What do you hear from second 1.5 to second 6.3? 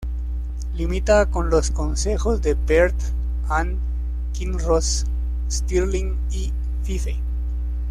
los concejos de Perth and Kinross, Stirling